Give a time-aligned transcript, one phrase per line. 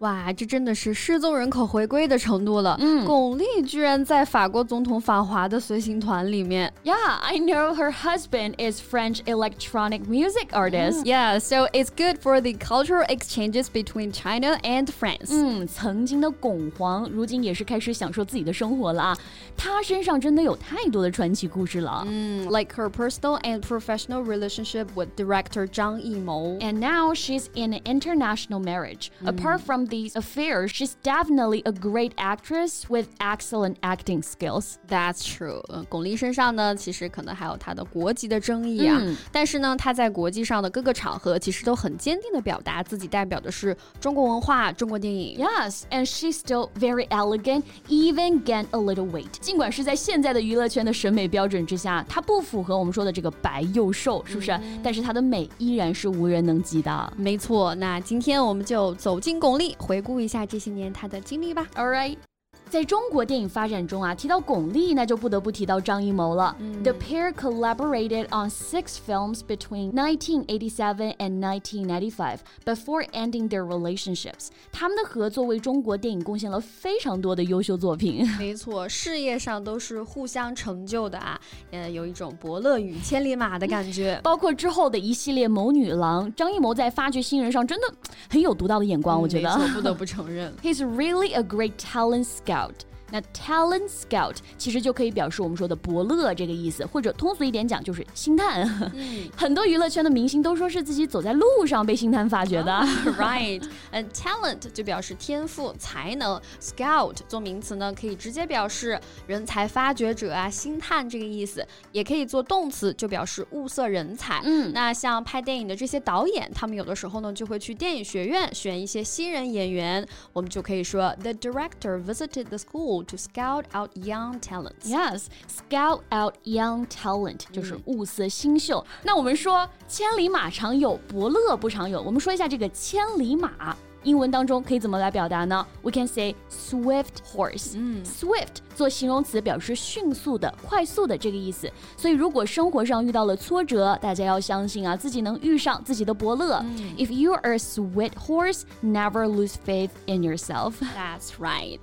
[0.00, 2.76] 哇，这真的是失踪人口回归的程度了。
[2.78, 6.70] 嗯，巩俐居然在法国总统访华的随行团里面。
[6.84, 11.06] Yeah, I know her husband is French electronic music artist.
[11.06, 15.30] Yeah, so it's good for the cultural exchanges between China and France.
[15.30, 19.16] 嗯，曾经的巩皇，如今也是开始享受自己的生活了啊。
[19.56, 22.04] 她身上真的有太多的传奇故事了。
[22.06, 26.60] 嗯，like her personal and professional relationship with director Zhang Yimou.
[26.60, 29.10] And now she's in an international marriage.
[29.24, 34.76] Apart from these affairs, she's definitely a great actress with excellent acting skills.
[34.88, 35.62] That's true.
[35.68, 38.98] 呃，巩俐身上呢，其实可能还有她的国籍的争议啊。
[39.00, 45.38] 嗯但是呢，她在国际上的各个场合，其实都很坚定的表达自己代表的是中国文化、中国电影。
[45.38, 49.30] Yes, and she's still very elegant, even gained a little weight.
[49.40, 54.58] 尽管是在现在的娱乐圈的审美标准之下，她不符合我们说的这个白又瘦，是不是？
[54.82, 57.12] 但是她的美依然是无人能及的。
[57.16, 61.67] 没错，那今天我们就走进巩俐， 回顾一下这些年他的经历吧。
[61.73, 62.30] All right.
[62.70, 66.54] 在中国电影发展中啊，提到巩俐，那就不得不提到张艺谋了。
[66.82, 74.48] The pair collaborated on six films between 1987 and 1995 before ending their relationships.
[74.70, 78.28] 他们的合作为中国电影贡献了非常多的优秀作品。
[78.38, 84.20] 没错，事业上都是互相成就的啊，呃，有一种伯乐与千里马的感觉。
[84.22, 87.86] 包括之后的一系列谋女郎，张艺谋在发掘新人上真的
[88.28, 89.56] 很有独到的眼光，我觉得。
[89.56, 90.52] 没错不得不承认。
[90.62, 92.59] He's really a great talent scout.
[92.61, 92.90] out.
[93.11, 98.67] 那 talent scout 其实就可以表示我们说的伯乐这个意思，或者通俗一点讲就是星探。
[99.37, 102.71] 很多娱乐圈的明星都说是自己走在路上被星探发掘的。
[103.19, 114.41] right，嗯、talent 就表示天赋、才能，scout 做名词呢，可以直接表示人才发掘者啊、星探这个意思，也可以做动词，就表示物色人才。
[114.45, 124.84] 嗯那像拍电影的这些导演，他们有的时候呢就会去电影学院选一些新人演员，我们就可以说 The director visited the school to scout out young talents.
[124.84, 128.84] Yes, scout out young talent 就是物色新秀。
[129.02, 132.02] 那我们说千里马常有，伯乐不常有。
[132.02, 133.76] 我们说一下这个千里马。
[134.02, 135.66] 英文当中可以怎么来表达呢？
[135.82, 137.72] We can say swift horse。
[137.74, 141.68] 嗯，swift 做形容词表示迅速的、快速的这个意思。
[141.96, 146.64] 所以如果生活上遇到了挫折，大家要相信啊，自己能遇上自己的伯乐。
[146.96, 150.74] If you are a swift horse, never lose faith in yourself.
[150.94, 151.80] That's right.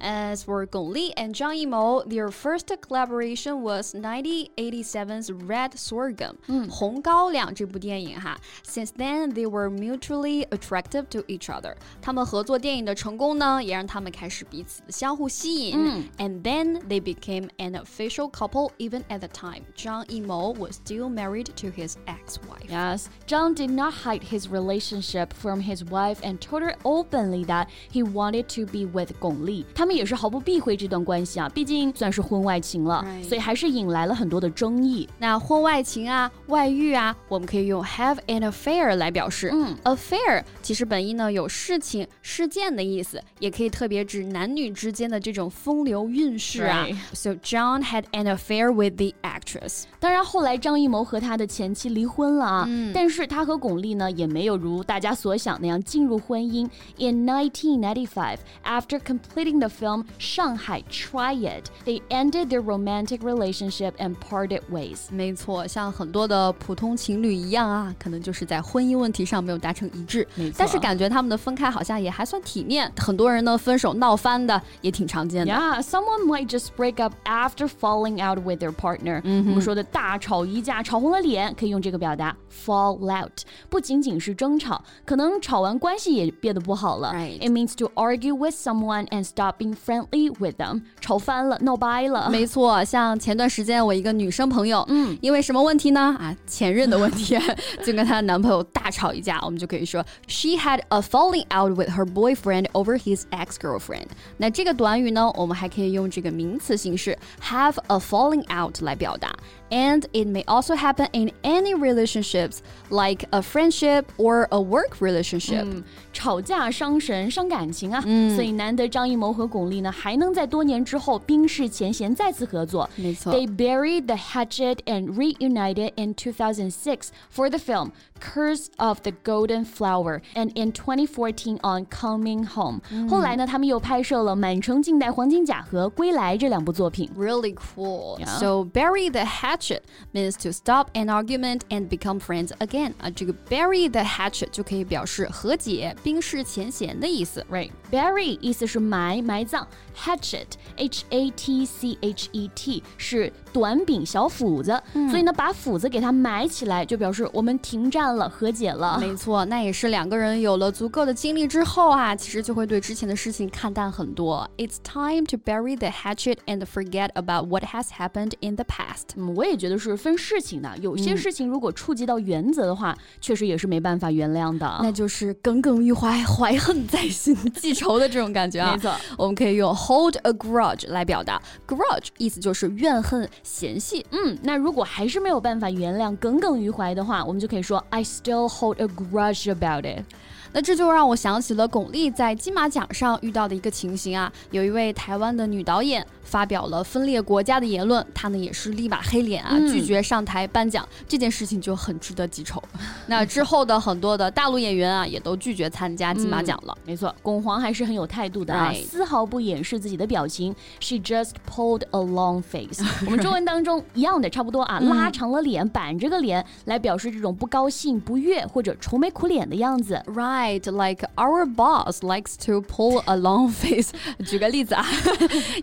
[0.00, 6.36] As for Gong Li and Zhang Yimou, their first collaboration was 1987's Red Sorghum,
[6.68, 8.36] 红高粱这部电影哈。
[8.66, 11.76] Since then, they were mutually attractive to each other.
[12.02, 16.10] 他们合作电影的成功呢，也让他们开始彼此的相互吸引。
[16.18, 18.72] And then they became an official couple.
[18.78, 22.68] Even at the time, Zhang Yimou was still married to his ex-wife.
[22.68, 27.68] Yes, Zhang did not hide his relationship from his wife and told her openly that
[27.90, 29.64] he wanted to be with Gong Li.
[29.74, 35.09] 他 们也是毫不避讳这段关系啊，毕竟算是婚外情了.所以还是引来了很多的争议。
[35.17, 39.49] 那婚外情啊、外遇啊，我们可以用 have an affair 来表示。
[39.51, 46.85] 嗯，affair 其实本意呢有事情、事件的意思，也可以特别指男女之间的这种风流韵事啊。
[47.13, 49.85] So John had an affair with the actress.
[49.99, 56.69] 当然，后来张艺谋和他的前妻离婚了啊，嗯但是他和巩俐呢也没有如大家所想那样进入婚姻。
[56.97, 61.63] In 1995, after completing the film Shanghai Triad.
[61.85, 65.07] they ended their romantic relationship and parted ways.
[65.11, 70.27] 没错，像很多的普通情侣一样啊，可能就是在婚姻问题上没有达成一致。
[70.57, 75.53] 但是感觉他们的分开好像也还算体面，很多人呢分手闹翻的也挺常见的。
[75.53, 79.21] Yeah, someone might just break up after falling out with their partner。
[79.23, 83.41] 嗯，我们说的大吵一架，吵红了脸，可以用这个表达 fall out。
[83.69, 87.13] 不仅仅是争吵，可能吵完关系也变得不好了。
[87.13, 87.39] Right.
[87.39, 90.82] It means to argue with someone and stop being friendly with them.
[91.00, 92.28] 吵翻了，闹掰了。
[92.30, 96.16] 没错，像前段时间我一个女生朋友，嗯，因为什么问题呢？
[96.18, 97.38] 啊，前任的问题，
[97.84, 99.40] 就跟她男朋友大吵一架。
[99.42, 104.06] 我们就可以说，She had a falling out with her boyfriend over his ex-girlfriend。
[104.36, 109.34] 那这个短语呢，我们还可以用这个名词形式 have a falling out 来表达。
[109.70, 112.58] And it may also happen in any relationships,
[112.90, 115.66] like a friendship or a work relationship.
[116.12, 118.00] 吵架伤神伤感情啊，
[118.34, 122.88] 所以难得张艺谋和巩 巩俐呢还能在多年之后冰释前嫌再次合作。
[122.96, 127.90] 没错，They buried the hatchet and reunited in 2006 for the film
[128.20, 132.80] Curse of the Golden Flower and in 2014 on Coming Home。
[133.08, 137.10] 后来呢，他们又拍摄了《满城尽带黄金甲》和《归来》这两部作品。
[137.16, 138.18] Really cool.
[138.18, 138.38] Yeah.
[138.38, 139.80] So bury the hatchet
[140.12, 142.92] means to stop an argument and become friends again.
[143.00, 147.44] 啊，这个 bury the hatchet 就可以表示和解、冰释前嫌的意思。
[147.50, 149.67] Right, bury 意思是埋、埋 葬
[149.97, 150.45] ，hatchet
[150.77, 158.99] H A T C H E T 是短柄小斧子，所以呢，把斧子给它埋起来，就表示我们停战了，和解了。
[158.99, 164.47] 没错，那也是两个人有了足够的经历之后啊，其实就会对之前的事情看淡很多。
[164.57, 169.15] It's time to bury the hatchet and forget about what has happened in the past.
[169.15, 174.79] 嗯，我也觉得是分事情的，有些事情如果触及到原则的话，确实也是没办法原谅的。
[174.83, 178.73] 那就是耿耿于怀、怀恨在心、记仇的这种感觉啊。
[178.73, 181.39] 没错，我我们可以用 hold a grudge 来表达。
[181.67, 184.03] grudge 意思就是怨恨、嫌隙。
[184.09, 190.03] 嗯，那如果还是没有办法原谅、耿耿于怀的话，我们就可以说 I still hold a grudge about it。
[190.51, 202.61] 那这就让我想起了巩俐在金马奖上遇到的一个情形啊，有一位台湾的女导演发表了分裂国家的言论，她呢也是立马黑脸啊，嗯拒绝上台颁奖，这件事情就很值得记仇。
[203.07, 206.77] 那之后的很多的大陆演员啊，也都拒绝参加金马奖了。
[206.85, 210.55] 没错，巩皇还是很有态度的啊丝毫不掩饰自己的表情。
[210.79, 212.83] She just pulled a long face。
[213.05, 220.01] 我们中文当中一样的，差不多啊， 拉长了脸，板着个脸来表示这种不高兴、不悦或者愁眉苦脸的样子。
[220.07, 223.90] Right, like our boss likes to pull a long face
[224.24, 224.84] 。举个例子啊，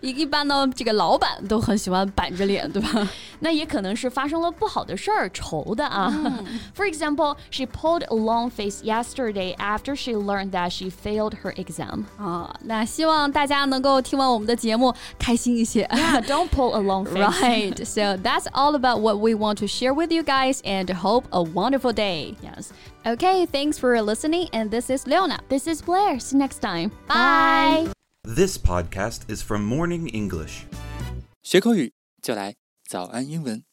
[0.00, 3.08] 一一般呢，这个老板都很喜欢板着脸，对吧？
[3.40, 6.12] 那也可能是发生了不好的事儿，愁的啊。
[6.76, 12.04] For example, she pulled a long face yesterday after she learned that she failed her exam.
[12.18, 15.84] 啊，那希望大家能够听完我们的节目开心一些。
[15.92, 17.22] Yeah, don't pull a long face.
[17.22, 21.24] Right, so that's all about what we want to share with you guys and hope
[21.30, 22.36] a wonderful day.
[22.42, 22.72] Yes.
[23.04, 25.38] Okay, thanks for listening, and this is Leona.
[25.48, 26.18] This is Blair.
[26.18, 26.90] See you next time.
[27.06, 27.86] Bye.
[28.24, 30.66] This podcast is from Morning English.
[31.42, 32.54] 学口语就来
[32.86, 33.64] 早安英文。